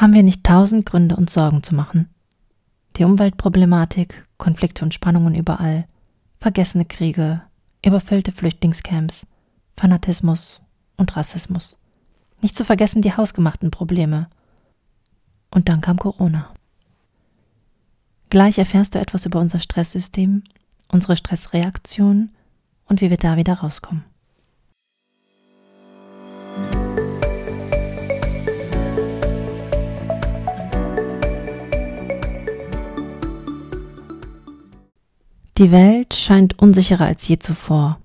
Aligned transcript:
haben 0.00 0.14
wir 0.14 0.22
nicht 0.22 0.44
tausend 0.44 0.86
Gründe, 0.86 1.14
uns 1.14 1.34
Sorgen 1.34 1.62
zu 1.62 1.74
machen. 1.74 2.08
Die 2.96 3.04
Umweltproblematik, 3.04 4.26
Konflikte 4.38 4.82
und 4.82 4.94
Spannungen 4.94 5.34
überall, 5.34 5.86
vergessene 6.38 6.86
Kriege, 6.86 7.42
überfüllte 7.84 8.32
Flüchtlingscamps, 8.32 9.26
Fanatismus 9.76 10.62
und 10.96 11.16
Rassismus. 11.16 11.76
Nicht 12.40 12.56
zu 12.56 12.64
vergessen 12.64 13.02
die 13.02 13.14
hausgemachten 13.14 13.70
Probleme. 13.70 14.28
Und 15.50 15.68
dann 15.68 15.82
kam 15.82 15.98
Corona. 15.98 16.48
Gleich 18.30 18.56
erfährst 18.56 18.94
du 18.94 18.98
etwas 18.98 19.26
über 19.26 19.38
unser 19.38 19.58
Stresssystem, 19.58 20.44
unsere 20.88 21.16
Stressreaktion 21.16 22.30
und 22.86 23.02
wie 23.02 23.10
wir 23.10 23.18
da 23.18 23.36
wieder 23.36 23.54
rauskommen. 23.54 24.04
Die 35.60 35.70
Welt 35.70 36.14
scheint 36.14 36.58
unsicherer 36.58 37.04
als 37.04 37.28
je 37.28 37.38
zuvor. 37.38 37.98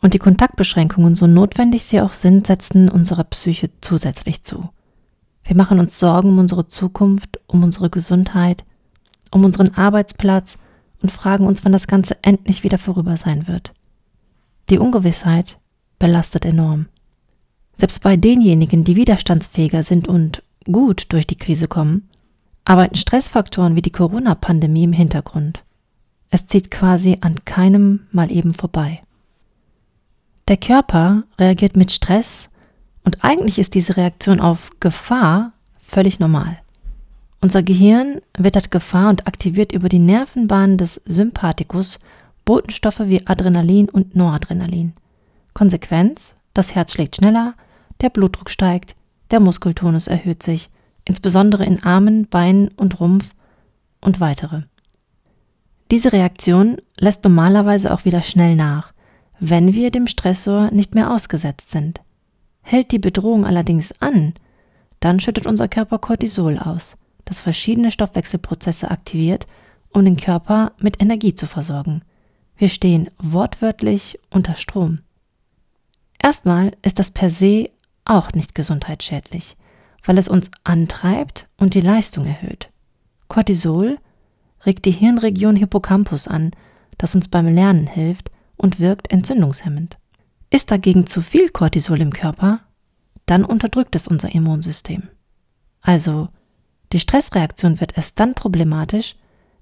Und 0.00 0.14
die 0.14 0.18
Kontaktbeschränkungen, 0.18 1.14
so 1.14 1.26
notwendig 1.26 1.82
sie 1.82 2.00
auch 2.00 2.14
sind, 2.14 2.46
setzen 2.46 2.88
unserer 2.88 3.24
Psyche 3.24 3.68
zusätzlich 3.82 4.42
zu. 4.44 4.70
Wir 5.44 5.56
machen 5.56 5.78
uns 5.78 5.98
Sorgen 5.98 6.30
um 6.30 6.38
unsere 6.38 6.68
Zukunft, 6.68 7.38
um 7.48 7.62
unsere 7.64 7.90
Gesundheit, 7.90 8.64
um 9.30 9.44
unseren 9.44 9.74
Arbeitsplatz 9.74 10.56
und 11.02 11.12
fragen 11.12 11.46
uns, 11.46 11.66
wann 11.66 11.72
das 11.72 11.86
Ganze 11.86 12.16
endlich 12.22 12.64
wieder 12.64 12.78
vorüber 12.78 13.18
sein 13.18 13.46
wird. 13.46 13.74
Die 14.70 14.78
Ungewissheit 14.78 15.58
belastet 15.98 16.46
enorm. 16.46 16.86
Selbst 17.76 18.02
bei 18.02 18.16
denjenigen, 18.16 18.84
die 18.84 18.96
widerstandsfähiger 18.96 19.82
sind 19.82 20.08
und 20.08 20.42
gut 20.64 21.04
durch 21.10 21.26
die 21.26 21.36
Krise 21.36 21.68
kommen, 21.68 22.08
arbeiten 22.64 22.96
Stressfaktoren 22.96 23.76
wie 23.76 23.82
die 23.82 23.92
Corona-Pandemie 23.92 24.84
im 24.84 24.94
Hintergrund. 24.94 25.62
Es 26.30 26.46
zieht 26.46 26.70
quasi 26.70 27.18
an 27.20 27.44
keinem 27.44 28.06
mal 28.12 28.30
eben 28.30 28.54
vorbei. 28.54 29.02
Der 30.48 30.56
Körper 30.56 31.24
reagiert 31.38 31.76
mit 31.76 31.92
Stress 31.92 32.50
und 33.04 33.24
eigentlich 33.24 33.58
ist 33.58 33.74
diese 33.74 33.96
Reaktion 33.96 34.40
auf 34.40 34.70
Gefahr 34.80 35.52
völlig 35.82 36.20
normal. 36.20 36.58
Unser 37.40 37.62
Gehirn 37.62 38.20
wittert 38.36 38.70
Gefahr 38.70 39.08
und 39.08 39.26
aktiviert 39.26 39.72
über 39.72 39.88
die 39.88 39.98
Nervenbahnen 39.98 40.76
des 40.76 41.00
Sympathikus 41.04 41.98
Botenstoffe 42.44 43.00
wie 43.00 43.26
Adrenalin 43.26 43.88
und 43.88 44.14
Noradrenalin. 44.14 44.92
Konsequenz, 45.54 46.34
das 46.52 46.74
Herz 46.74 46.92
schlägt 46.92 47.16
schneller, 47.16 47.54
der 48.00 48.10
Blutdruck 48.10 48.50
steigt, 48.50 48.94
der 49.30 49.40
Muskeltonus 49.40 50.06
erhöht 50.06 50.42
sich, 50.42 50.70
insbesondere 51.04 51.64
in 51.64 51.82
Armen, 51.82 52.26
Beinen 52.26 52.68
und 52.76 53.00
Rumpf 53.00 53.30
und 54.00 54.20
weitere. 54.20 54.62
Diese 55.90 56.12
Reaktion 56.12 56.76
lässt 56.98 57.24
normalerweise 57.24 57.92
auch 57.92 58.04
wieder 58.04 58.22
schnell 58.22 58.54
nach, 58.54 58.92
wenn 59.40 59.74
wir 59.74 59.90
dem 59.90 60.06
Stressor 60.06 60.70
nicht 60.70 60.94
mehr 60.94 61.10
ausgesetzt 61.10 61.70
sind. 61.70 62.00
Hält 62.62 62.92
die 62.92 62.98
Bedrohung 63.00 63.44
allerdings 63.44 63.92
an, 64.00 64.34
dann 65.00 65.18
schüttet 65.18 65.46
unser 65.46 65.66
Körper 65.66 65.98
Cortisol 65.98 66.58
aus, 66.58 66.96
das 67.24 67.40
verschiedene 67.40 67.90
Stoffwechselprozesse 67.90 68.90
aktiviert, 68.90 69.46
um 69.92 70.04
den 70.04 70.16
Körper 70.16 70.72
mit 70.78 71.00
Energie 71.02 71.34
zu 71.34 71.46
versorgen. 71.46 72.02
Wir 72.56 72.68
stehen 72.68 73.10
wortwörtlich 73.18 74.20
unter 74.30 74.54
Strom. 74.54 75.00
Erstmal 76.22 76.72
ist 76.82 76.98
das 76.98 77.10
per 77.10 77.30
se 77.30 77.70
auch 78.04 78.32
nicht 78.32 78.54
gesundheitsschädlich, 78.54 79.56
weil 80.04 80.18
es 80.18 80.28
uns 80.28 80.50
antreibt 80.62 81.48
und 81.56 81.74
die 81.74 81.80
Leistung 81.80 82.26
erhöht. 82.26 82.68
Cortisol 83.28 83.98
regt 84.64 84.84
die 84.84 84.90
Hirnregion 84.90 85.56
Hippocampus 85.56 86.28
an, 86.28 86.52
das 86.98 87.14
uns 87.14 87.28
beim 87.28 87.46
Lernen 87.46 87.86
hilft 87.86 88.30
und 88.56 88.80
wirkt 88.80 89.10
entzündungshemmend. 89.10 89.96
Ist 90.50 90.70
dagegen 90.70 91.06
zu 91.06 91.22
viel 91.22 91.48
Cortisol 91.48 92.00
im 92.00 92.12
Körper, 92.12 92.60
dann 93.26 93.44
unterdrückt 93.44 93.94
es 93.94 94.08
unser 94.08 94.34
Immunsystem. 94.34 95.04
Also, 95.80 96.28
die 96.92 96.98
Stressreaktion 96.98 97.80
wird 97.80 97.96
erst 97.96 98.18
dann 98.18 98.34
problematisch, 98.34 99.16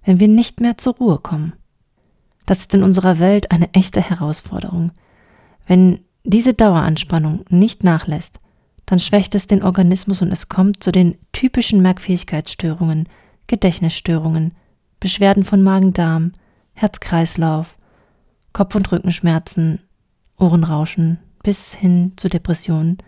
wenn 0.05 0.21
wir 0.21 0.29
nicht 0.29 0.61
mehr 0.61 0.79
zur 0.79 0.95
Ruhe 0.97 1.19
kommen. 1.19 1.53
Das 2.47 2.61
ist 2.61 2.75
in 2.75 2.83
unserer 2.83 3.19
Welt 3.19 3.51
eine 3.51 3.73
echte 3.75 4.01
Herausforderung. 4.01 4.93
Wenn 5.67 6.01
diese 6.25 6.55
Daueranspannung 6.55 7.45
nicht 7.51 7.85
nachlässt, 7.85 8.39
dann 8.87 8.99
schwächt 8.99 9.35
es 9.35 9.47
den 9.47 9.63
Organismus 9.63 10.23
und 10.23 10.33
es 10.33 10.49
kommt 10.49 10.83
zu 10.83 10.91
den 10.91 11.19
typischen 11.33 11.83
Merkfähigkeitsstörungen, 11.83 13.07
Gedächtnisstörungen, 13.47 14.53
Beschwerden 15.01 15.45
von 15.45 15.63
Magen-Darm, 15.63 16.33
Herz-Kreislauf, 16.75 17.77
Kopf- 18.53 18.75
und 18.75 18.91
Rückenschmerzen, 18.91 19.81
Ohrenrauschen 20.39 21.19
bis 21.43 21.75
hin 21.75 22.13
zu 22.17 22.29
Depressionen 22.29 22.99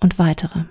und 0.00 0.18
weitere. 0.18 0.64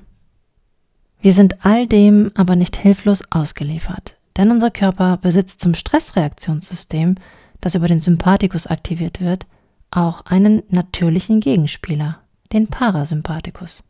Wir 1.19 1.33
sind 1.33 1.65
all 1.65 1.87
dem 1.87 2.31
aber 2.35 2.55
nicht 2.55 2.77
hilflos 2.77 3.23
ausgeliefert, 3.31 4.17
denn 4.37 4.51
unser 4.51 4.71
Körper 4.71 5.17
besitzt 5.17 5.61
zum 5.61 5.73
Stressreaktionssystem, 5.73 7.15
das 7.59 7.75
über 7.75 7.87
den 7.87 7.99
Sympathikus 7.99 8.67
aktiviert 8.67 9.19
wird, 9.19 9.47
auch 9.89 10.25
einen 10.25 10.63
natürlichen 10.69 11.39
Gegenspieler, 11.39 12.19
den 12.53 12.67
Parasympathikus. 12.67 13.83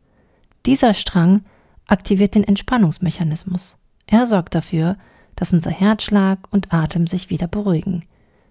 Dieser 0.64 0.94
Strang 0.94 1.44
aktiviert 1.86 2.34
den 2.34 2.44
Entspannungsmechanismus. 2.44 3.76
Er 4.06 4.26
sorgt 4.26 4.54
dafür, 4.54 4.96
dass 5.38 5.52
unser 5.52 5.70
Herzschlag 5.70 6.48
und 6.50 6.72
Atem 6.72 7.06
sich 7.06 7.30
wieder 7.30 7.46
beruhigen, 7.46 8.02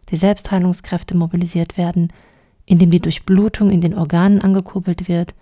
die 0.09 0.15
Selbstheilungskräfte 0.15 1.17
mobilisiert 1.17 1.77
werden, 1.77 2.13
indem 2.65 2.91
die 2.91 3.01
Durchblutung 3.01 3.71
in 3.71 3.81
den 3.81 3.93
Organen 3.93 4.41
angekurbelt 4.41 5.09
wird 5.09 5.33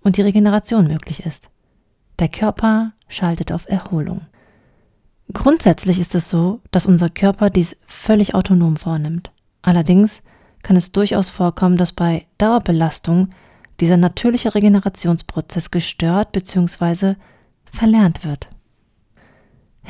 und 0.00 0.16
die 0.16 0.22
Regeneration 0.22 0.88
möglich 0.88 1.24
ist. 1.24 1.50
Der 2.18 2.28
Körper 2.28 2.94
schaltet 3.06 3.52
auf 3.52 3.68
Erholung. 3.68 4.22
Grundsätzlich 5.32 6.00
ist 6.00 6.16
es 6.16 6.28
so, 6.28 6.60
dass 6.72 6.86
unser 6.86 7.10
Körper 7.10 7.48
dies 7.48 7.76
völlig 7.86 8.34
autonom 8.34 8.76
vornimmt. 8.76 9.30
Allerdings 9.62 10.22
kann 10.62 10.74
es 10.74 10.90
durchaus 10.90 11.28
vorkommen, 11.28 11.76
dass 11.76 11.92
bei 11.92 12.26
Dauerbelastung 12.38 13.28
dieser 13.78 13.96
natürliche 13.96 14.52
Regenerationsprozess 14.52 15.70
gestört 15.70 16.32
bzw. 16.32 17.14
verlernt 17.70 18.24
wird. 18.24 18.48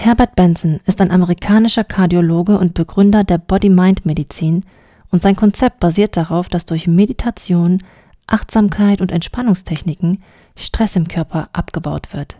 Herbert 0.00 0.36
Benson 0.36 0.78
ist 0.86 1.00
ein 1.00 1.10
amerikanischer 1.10 1.82
Kardiologe 1.82 2.56
und 2.56 2.72
Begründer 2.72 3.24
der 3.24 3.38
Body-Mind-Medizin 3.38 4.64
und 5.10 5.22
sein 5.22 5.34
Konzept 5.34 5.80
basiert 5.80 6.16
darauf, 6.16 6.48
dass 6.48 6.66
durch 6.66 6.86
Meditation, 6.86 7.82
Achtsamkeit 8.28 9.00
und 9.00 9.10
Entspannungstechniken 9.10 10.22
Stress 10.54 10.94
im 10.94 11.08
Körper 11.08 11.48
abgebaut 11.52 12.12
wird. 12.12 12.36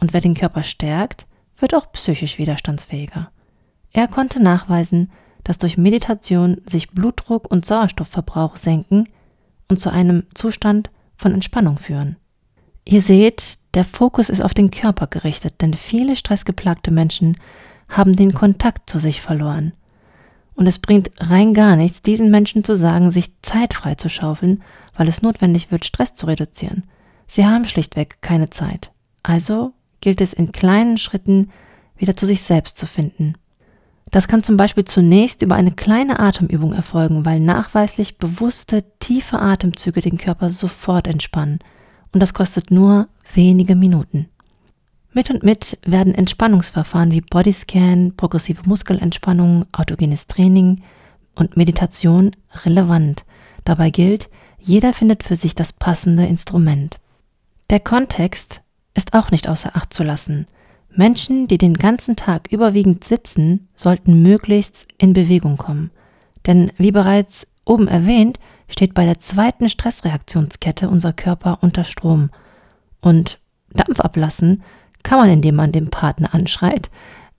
Und 0.00 0.12
wer 0.12 0.20
den 0.20 0.34
Körper 0.34 0.64
stärkt, 0.64 1.26
wird 1.60 1.72
auch 1.72 1.92
psychisch 1.92 2.36
widerstandsfähiger. 2.36 3.30
Er 3.92 4.08
konnte 4.08 4.42
nachweisen, 4.42 5.12
dass 5.44 5.58
durch 5.58 5.78
Meditation 5.78 6.60
sich 6.66 6.90
Blutdruck 6.90 7.48
und 7.48 7.64
Sauerstoffverbrauch 7.64 8.56
senken 8.56 9.08
und 9.68 9.78
zu 9.78 9.90
einem 9.90 10.24
Zustand 10.34 10.90
von 11.16 11.32
Entspannung 11.32 11.78
führen. 11.78 12.16
Ihr 12.84 13.02
seht, 13.02 13.60
der 13.78 13.84
Fokus 13.84 14.28
ist 14.28 14.42
auf 14.42 14.54
den 14.54 14.72
Körper 14.72 15.06
gerichtet, 15.06 15.60
denn 15.60 15.72
viele 15.72 16.16
stressgeplagte 16.16 16.90
Menschen 16.90 17.36
haben 17.88 18.16
den 18.16 18.34
Kontakt 18.34 18.90
zu 18.90 18.98
sich 18.98 19.20
verloren. 19.20 19.72
Und 20.56 20.66
es 20.66 20.80
bringt 20.80 21.12
rein 21.18 21.54
gar 21.54 21.76
nichts, 21.76 22.02
diesen 22.02 22.28
Menschen 22.28 22.64
zu 22.64 22.74
sagen, 22.74 23.12
sich 23.12 23.30
Zeit 23.40 23.74
frei 23.74 23.94
zu 23.94 24.08
schaufeln, 24.08 24.64
weil 24.96 25.06
es 25.06 25.22
notwendig 25.22 25.70
wird, 25.70 25.84
Stress 25.84 26.12
zu 26.12 26.26
reduzieren. 26.26 26.82
Sie 27.28 27.46
haben 27.46 27.66
schlichtweg 27.66 28.20
keine 28.20 28.50
Zeit. 28.50 28.90
Also 29.22 29.74
gilt 30.00 30.20
es 30.20 30.32
in 30.32 30.50
kleinen 30.50 30.98
Schritten 30.98 31.52
wieder 31.96 32.16
zu 32.16 32.26
sich 32.26 32.42
selbst 32.42 32.78
zu 32.78 32.86
finden. 32.86 33.34
Das 34.10 34.26
kann 34.26 34.42
zum 34.42 34.56
Beispiel 34.56 34.86
zunächst 34.86 35.42
über 35.42 35.54
eine 35.54 35.70
kleine 35.70 36.18
Atemübung 36.18 36.72
erfolgen, 36.72 37.24
weil 37.24 37.38
nachweislich 37.38 38.18
bewusste, 38.18 38.82
tiefe 38.98 39.38
Atemzüge 39.38 40.00
den 40.00 40.18
Körper 40.18 40.50
sofort 40.50 41.06
entspannen– 41.06 41.60
und 42.12 42.20
das 42.20 42.34
kostet 42.34 42.70
nur 42.70 43.08
wenige 43.34 43.76
Minuten. 43.76 44.28
Mit 45.12 45.30
und 45.30 45.42
mit 45.42 45.78
werden 45.84 46.14
Entspannungsverfahren 46.14 47.12
wie 47.12 47.20
Bodyscan, 47.20 48.12
progressive 48.16 48.62
Muskelentspannung, 48.66 49.66
autogenes 49.72 50.26
Training 50.26 50.82
und 51.34 51.56
Meditation 51.56 52.30
relevant. 52.64 53.24
Dabei 53.64 53.90
gilt, 53.90 54.28
jeder 54.58 54.92
findet 54.92 55.22
für 55.22 55.36
sich 55.36 55.54
das 55.54 55.72
passende 55.72 56.26
Instrument. 56.26 56.98
Der 57.70 57.80
Kontext 57.80 58.60
ist 58.94 59.14
auch 59.14 59.30
nicht 59.30 59.48
außer 59.48 59.76
Acht 59.76 59.92
zu 59.92 60.02
lassen. 60.02 60.46
Menschen, 60.94 61.48
die 61.48 61.58
den 61.58 61.74
ganzen 61.74 62.16
Tag 62.16 62.50
überwiegend 62.50 63.04
sitzen, 63.04 63.68
sollten 63.74 64.22
möglichst 64.22 64.86
in 64.98 65.12
Bewegung 65.12 65.56
kommen. 65.56 65.90
Denn 66.46 66.72
wie 66.76 66.92
bereits 66.92 67.46
oben 67.64 67.88
erwähnt, 67.88 68.38
steht 68.68 68.94
bei 68.94 69.04
der 69.04 69.20
zweiten 69.20 69.68
Stressreaktionskette 69.68 70.88
unser 70.88 71.12
Körper 71.12 71.58
unter 71.60 71.84
Strom. 71.84 72.30
Und 73.08 73.38
Dampf 73.70 74.00
ablassen 74.00 74.62
kann 75.02 75.18
man, 75.18 75.30
indem 75.30 75.54
man 75.54 75.72
den 75.72 75.88
Partner 75.88 76.34
anschreit. 76.34 76.90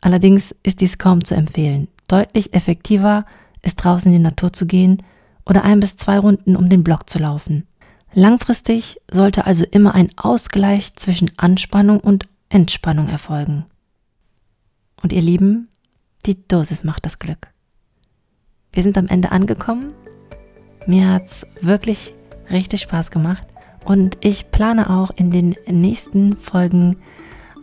Allerdings 0.02 0.56
ist 0.64 0.82
dies 0.82 0.98
kaum 0.98 1.24
zu 1.24 1.36
empfehlen. 1.36 1.88
Deutlich 2.08 2.56
effektiver 2.56 3.24
ist 3.62 3.76
draußen 3.76 4.12
in 4.12 4.18
die 4.18 4.24
Natur 4.24 4.52
zu 4.52 4.66
gehen 4.66 5.04
oder 5.46 5.64
ein 5.64 5.80
bis 5.80 5.96
zwei 5.96 6.18
Runden 6.18 6.56
um 6.56 6.70
den 6.70 6.84
Block 6.84 7.08
zu 7.08 7.20
laufen. 7.20 7.68
Langfristig 8.16 8.98
sollte 9.12 9.46
also 9.46 9.64
immer 9.64 9.94
ein 9.94 10.10
Ausgleich 10.18 10.96
zwischen 10.96 11.30
Anspannung 11.38 12.00
und 12.00 12.28
Entspannung 12.50 13.08
erfolgen. 13.08 13.66
Und 15.04 15.14
ihr 15.14 15.22
Lieben, 15.22 15.70
die 16.26 16.48
Dosis 16.48 16.84
macht 16.84 17.06
das 17.06 17.20
Glück. 17.20 17.50
Wir 18.74 18.82
sind 18.82 18.98
am 18.98 19.08
Ende 19.08 19.32
angekommen. 19.32 19.94
Mir 20.88 21.10
hat's 21.10 21.46
wirklich 21.62 22.16
richtig 22.50 22.82
Spaß 22.82 23.12
gemacht 23.12 23.46
und 23.86 24.18
ich 24.22 24.52
plane 24.52 24.90
auch 24.90 25.12
in 25.16 25.32
den 25.32 25.56
nächsten 25.68 26.38
Folgen 26.38 26.98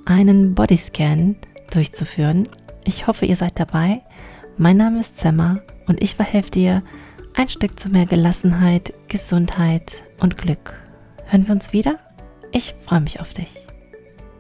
einen 0.05 0.55
Bodyscan 0.55 1.37
durchzuführen. 1.71 2.49
Ich 2.85 3.07
hoffe, 3.07 3.27
ihr 3.27 3.37
seid 3.37 3.59
dabei. 3.59 4.03
Mein 4.57 4.77
Name 4.77 5.01
ist 5.01 5.19
Zemma 5.19 5.61
und 5.87 6.03
ich 6.03 6.15
verhelfe 6.17 6.51
dir 6.51 6.83
ein 7.35 7.49
Stück 7.49 7.79
zu 7.79 7.89
mehr 7.91 8.07
Gelassenheit, 8.07 8.95
Gesundheit 9.09 9.93
und 10.21 10.39
Glück. 10.39 10.75
Hören 11.27 11.47
wir 11.47 11.55
uns 11.55 11.73
wieder? 11.73 11.99
Ich 12.53 12.75
freue 12.85 13.01
mich 13.01 13.21
auf 13.21 13.33
dich. 13.35 13.51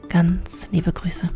Ganz 0.08 0.68
liebe 0.70 0.92
Grüße. 0.92 1.28